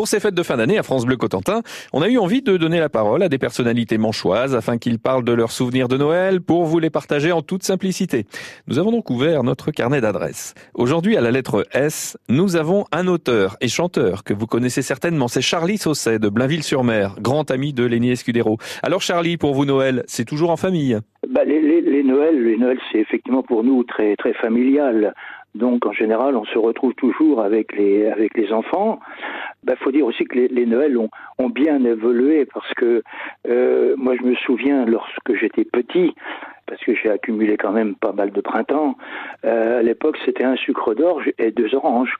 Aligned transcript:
Pour 0.00 0.08
ces 0.08 0.18
fêtes 0.18 0.34
de 0.34 0.42
fin 0.42 0.56
d'année 0.56 0.78
à 0.78 0.82
France 0.82 1.04
Bleu 1.04 1.18
Cotentin, 1.18 1.60
on 1.92 2.00
a 2.00 2.08
eu 2.08 2.16
envie 2.16 2.40
de 2.40 2.56
donner 2.56 2.80
la 2.80 2.88
parole 2.88 3.22
à 3.22 3.28
des 3.28 3.36
personnalités 3.36 3.98
manchoises 3.98 4.56
afin 4.56 4.78
qu'ils 4.78 4.98
parlent 4.98 5.24
de 5.24 5.34
leurs 5.34 5.52
souvenirs 5.52 5.88
de 5.88 5.98
Noël 5.98 6.40
pour 6.40 6.64
vous 6.64 6.78
les 6.78 6.88
partager 6.88 7.32
en 7.32 7.42
toute 7.42 7.64
simplicité. 7.64 8.24
Nous 8.66 8.78
avons 8.78 8.92
donc 8.92 9.10
ouvert 9.10 9.42
notre 9.42 9.70
carnet 9.72 10.00
d'adresses. 10.00 10.54
Aujourd'hui, 10.72 11.18
à 11.18 11.20
la 11.20 11.30
lettre 11.30 11.66
S, 11.74 12.16
nous 12.30 12.56
avons 12.56 12.86
un 12.92 13.08
auteur 13.08 13.58
et 13.60 13.68
chanteur 13.68 14.24
que 14.24 14.32
vous 14.32 14.46
connaissez 14.46 14.80
certainement, 14.80 15.28
c'est 15.28 15.42
Charlie 15.42 15.76
Sausset 15.76 16.18
de 16.18 16.30
Blainville-sur-Mer, 16.30 17.16
grand 17.20 17.50
ami 17.50 17.74
de 17.74 17.84
Lénie 17.84 18.12
Escudero. 18.12 18.56
Alors 18.82 19.02
Charlie, 19.02 19.36
pour 19.36 19.52
vous 19.52 19.66
Noël, 19.66 20.02
c'est 20.06 20.24
toujours 20.24 20.48
en 20.48 20.56
famille? 20.56 20.98
Bah, 21.28 21.44
les, 21.44 21.60
les, 21.60 21.82
les 21.82 22.02
Noëls, 22.04 22.42
les 22.42 22.56
Noëls, 22.56 22.80
c'est 22.90 23.00
effectivement 23.00 23.42
pour 23.42 23.64
nous 23.64 23.84
très 23.84 24.16
très 24.16 24.32
familial. 24.32 25.12
Donc 25.56 25.84
en 25.84 25.92
général, 25.92 26.36
on 26.36 26.44
se 26.44 26.56
retrouve 26.56 26.94
toujours 26.94 27.42
avec 27.42 27.76
les 27.76 28.06
avec 28.06 28.36
les 28.36 28.52
enfants. 28.52 29.00
Il 29.62 29.66
bah, 29.66 29.76
faut 29.76 29.92
dire 29.92 30.06
aussi 30.06 30.24
que 30.24 30.36
les, 30.36 30.48
les 30.48 30.64
Noëls 30.64 30.96
ont, 30.96 31.10
ont, 31.38 31.50
bien 31.50 31.84
évolué 31.84 32.46
parce 32.46 32.72
que 32.74 33.02
euh, 33.48 33.94
moi 33.96 34.16
je 34.16 34.22
me 34.22 34.34
souviens 34.36 34.86
lorsque 34.86 35.34
j'étais 35.34 35.64
petit, 35.64 36.14
parce 36.66 36.82
que 36.82 36.94
j'ai 36.94 37.10
accumulé 37.10 37.56
quand 37.56 37.72
même 37.72 37.94
pas 37.94 38.12
mal 38.12 38.30
de 38.30 38.40
printemps. 38.40 38.96
Euh, 39.44 39.80
à 39.80 39.82
l'époque, 39.82 40.16
c'était 40.24 40.44
un 40.44 40.56
sucre 40.56 40.94
d'orge 40.94 41.30
et 41.38 41.50
deux 41.50 41.74
oranges. 41.74 42.16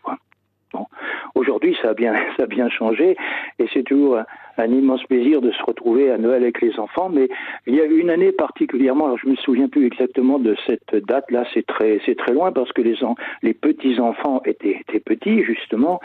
Bon. 0.73 0.87
Aujourd'hui, 1.35 1.77
ça 1.83 1.95
ça 2.37 2.43
a 2.43 2.47
bien 2.47 2.69
changé, 2.69 3.17
et 3.59 3.67
c'est 3.73 3.85
toujours 3.85 4.19
un, 4.61 4.73
immense 4.73 5.03
plaisir 5.05 5.41
de 5.41 5.51
se 5.51 5.63
retrouver 5.63 6.11
à 6.11 6.19
Noël 6.19 6.43
avec 6.43 6.61
les 6.61 6.79
enfants. 6.79 7.09
Mais 7.09 7.29
il 7.67 7.75
y 7.75 7.81
a 7.81 7.85
une 7.85 8.11
année 8.11 8.33
particulièrement, 8.33 9.07
alors 9.07 9.19
je 9.19 9.29
me 9.29 9.37
souviens 9.37 9.69
plus 9.69 9.87
exactement 9.87 10.39
de 10.39 10.57
cette 10.67 10.95
date-là, 10.95 11.45
c'est 11.55 11.67
très, 11.67 12.01
c'est 12.07 12.17
très 12.17 12.33
loin 12.33 12.53
parce 12.53 12.73
que 12.73 12.83
les, 12.83 12.97
les 13.43 13.55
petits 13.55 13.99
enfants 14.01 14.43
étaient, 14.45 14.81
étaient 14.81 15.01
petits 15.01 15.43
justement, 15.43 16.01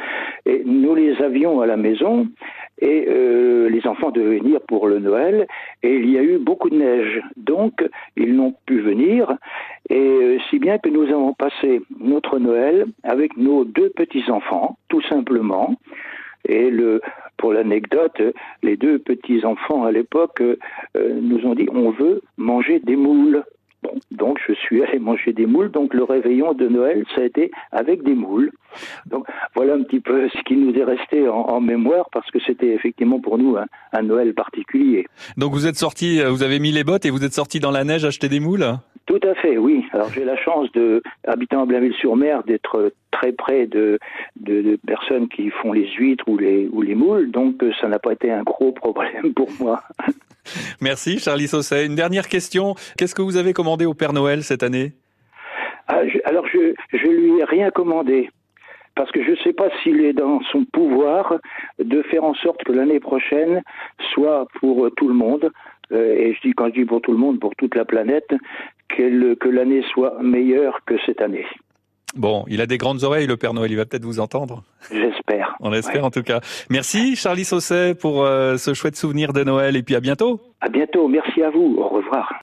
et 0.46 0.64
nous 0.66 0.96
les 0.96 1.22
avions 1.22 1.62
à 1.62 1.66
la 1.66 1.78
maison, 1.78 2.28
et 2.80 3.06
euh, 3.08 3.70
les 3.70 3.88
enfants 3.88 4.12
devaient 4.12 4.40
venir 4.40 4.60
pour 4.68 4.88
le 4.88 5.00
Noël, 5.00 5.48
et 5.84 5.96
il 5.96 6.10
y 6.10 6.18
a 6.18 6.24
eu 6.24 6.38
beaucoup 6.38 6.70
de 6.70 6.78
neige, 6.78 7.22
donc 7.38 7.88
ils 8.16 8.36
n'ont 8.36 8.54
pu 8.66 8.82
venir, 8.82 9.38
et 9.90 9.98
euh, 9.98 10.38
si 10.50 10.60
bien 10.60 10.78
que 10.78 10.90
nous 10.90 11.08
avons 11.10 11.34
passé 11.34 11.82
notre 12.00 12.40
Noël 12.40 12.86
avec 13.04 13.38
nos 13.38 13.66
deux 13.66 13.90
petits 13.90 14.30
enfants, 14.30 14.78
tout 14.90 15.02
simplement. 15.02 15.76
Et 16.48 16.70
le, 16.70 17.02
pour 17.46 17.54
l'anecdote, 17.54 18.24
les 18.64 18.76
deux 18.76 18.98
petits 18.98 19.46
enfants 19.46 19.84
à 19.84 19.92
l'époque 19.92 20.42
euh, 20.42 20.58
nous 20.96 21.46
ont 21.46 21.54
dit 21.54 21.68
on 21.72 21.92
veut 21.92 22.24
manger 22.38 22.80
des 22.80 22.96
moules. 22.96 23.44
Donc 24.10 24.40
je 24.48 24.54
suis 24.54 24.82
allé 24.82 24.98
manger 24.98 25.32
des 25.32 25.46
moules. 25.46 25.70
Donc 25.70 25.94
le 25.94 26.04
réveillon 26.04 26.54
de 26.54 26.68
Noël, 26.68 27.06
ça 27.14 27.22
a 27.22 27.24
été 27.26 27.52
avec 27.72 28.02
des 28.02 28.16
moules. 28.16 28.52
Donc 29.06 29.28
voilà 29.54 29.76
un 29.76 29.84
petit 29.84 30.00
peu 30.00 30.28
ce 30.28 30.42
qui 30.42 30.56
nous 30.56 30.74
est 30.74 30.84
resté 30.84 31.30
en, 31.30 31.62
mémoire 31.62 32.08
parce 32.12 32.32
que 32.32 32.40
c'était 32.48 32.74
effectivement 32.74 33.20
pour 33.20 33.38
nous 33.38 33.58
un, 33.58 33.68
un, 33.94 34.02
Noël 34.02 34.34
particulier. 34.34 35.06
Donc 35.38 35.54
vous 35.54 35.68
êtes 35.68 35.78
sorti, 35.78 36.24
vous 36.24 36.42
avez 36.42 36.58
mis 36.58 36.72
les 36.72 36.84
bottes 36.84 37.06
et 37.06 37.12
vous 37.12 37.24
êtes 37.24 37.36
sorti 37.36 37.60
dans 37.60 37.70
la 37.70 37.84
neige 37.84 38.06
acheter 38.06 38.28
des 38.28 38.40
moules? 38.40 38.66
Tout 39.20 39.28
à 39.28 39.36
fait, 39.36 39.58
oui. 39.58 39.86
Alors 39.92 40.10
j'ai 40.10 40.26
la 40.26 40.36
chance 40.38 40.72
de, 40.74 41.02
habitant 41.26 41.64
à 41.64 41.66
Blainville-sur-Mer, 41.66 42.44
d'être 42.44 42.92
très 43.12 43.32
près 43.32 43.66
de, 43.66 44.00
de, 44.40 44.62
de, 44.62 44.80
personnes 44.86 45.30
qui 45.30 45.50
font 45.50 45.72
les 45.72 45.88
huîtres 45.94 46.28
ou 46.28 46.38
les, 46.38 46.68
ou 46.72 46.82
les 46.82 46.96
moules, 46.96 47.32
donc 47.32 47.64
ça 47.80 47.88
n'a 47.88 48.00
pas 48.00 48.14
été 48.14 48.32
un 48.32 48.44
gros 48.44 48.72
problème 48.72 49.34
pour 49.34 49.50
moi. 49.60 49.82
Merci 50.82 51.20
Charlie 51.20 51.48
Sausset. 51.48 51.86
Une 51.86 51.96
dernière 51.96 52.28
question. 52.28 52.76
Qu'est-ce 52.98 53.16
que 53.16 53.22
vous 53.22 53.38
avez 53.38 53.54
commandé 53.54 53.86
au 53.86 53.94
Père 53.94 54.14
Noël 54.14 54.44
cette 54.44 54.64
année? 54.64 54.94
Ah, 55.88 56.06
je, 56.08 56.18
Alors 56.26 56.46
je, 56.48 56.74
je 56.92 57.08
lui 57.08 57.40
ai 57.40 57.44
rien 57.46 57.72
commandé 57.72 58.30
parce 58.96 59.12
que 59.12 59.24
je 59.24 59.32
ne 59.32 59.36
sais 59.38 59.54
pas 59.54 59.70
s'il 59.84 60.02
est 60.02 60.14
dans 60.14 60.42
son 60.52 60.64
pouvoir 60.66 61.36
de 61.80 62.02
faire 62.04 62.24
en 62.24 62.34
sorte 62.34 62.64
que 62.64 62.72
l'année 62.72 63.00
prochaine 63.00 63.62
soit 64.14 64.48
pour 64.60 64.90
tout 64.96 65.08
le 65.08 65.14
monde, 65.14 65.46
euh, 65.46 65.50
et 65.92 66.34
je 66.34 66.42
dis 66.42 66.54
quand 66.54 66.68
je 66.68 66.82
dis 66.82 66.86
pour 66.86 67.02
tout 67.02 67.12
le 67.12 67.18
monde, 67.18 67.40
pour 67.40 67.56
toute 67.56 67.76
la 67.76 67.86
planète, 67.86 68.34
que, 68.90 69.34
que 69.36 69.50
l'année 69.50 69.84
soit 69.94 70.22
meilleure 70.22 70.80
que 70.86 70.96
cette 71.06 71.22
année. 71.22 71.46
Bon, 72.16 72.46
il 72.48 72.62
a 72.62 72.66
des 72.66 72.78
grandes 72.78 73.04
oreilles, 73.04 73.28
le 73.28 73.36
Père 73.36 73.54
Noël. 73.54 73.70
Il 73.72 73.76
va 73.76 73.86
peut-être 73.86 74.06
vous 74.06 74.22
entendre. 74.22 74.64
J'espère. 74.90 75.56
On 75.60 75.74
espère 75.74 75.96
ouais. 75.96 76.08
en 76.08 76.12
tout 76.12 76.24
cas. 76.24 76.40
Merci, 76.70 77.18
Charlie 77.18 77.44
Sausset, 77.44 77.94
pour 77.94 78.24
euh, 78.24 78.56
ce 78.56 78.74
chouette 78.74 78.96
souvenir 78.96 79.34
de 79.34 79.44
Noël. 79.44 79.76
Et 79.76 79.84
puis 79.84 79.96
à 79.96 80.00
bientôt. 80.00 80.40
À 80.62 80.70
bientôt. 80.70 81.10
Merci 81.10 81.44
à 81.44 81.50
vous. 81.50 81.76
Au 81.78 81.90
revoir. 81.90 82.34